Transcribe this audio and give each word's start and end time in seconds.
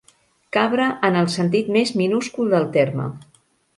Cabra 0.55 0.87
en 1.09 1.19
el 1.21 1.29
sentit 1.33 1.69
més 1.77 1.93
minúscul 2.03 2.51
del 2.55 2.67
terme. 2.79 3.07